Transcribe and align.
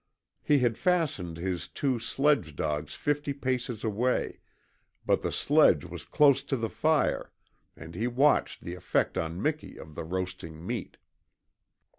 He 0.41 0.57
had 0.57 0.79
fastened 0.79 1.37
his 1.37 1.67
two 1.67 1.99
sledge 1.99 2.55
dogs 2.55 2.95
fifty 2.95 3.33
paces 3.33 3.83
away, 3.83 4.39
but 5.05 5.21
the 5.21 5.31
sledge 5.31 5.85
was 5.85 6.05
close 6.05 6.41
to 6.41 6.57
the 6.57 6.71
fire, 6.71 7.31
and 7.75 7.93
he 7.93 8.07
watched 8.07 8.61
the 8.63 8.73
effect 8.73 9.15
on 9.15 9.39
Miki 9.39 9.77
of 9.77 9.93
the 9.93 10.03
roasting 10.03 10.65
meat. 10.65 10.97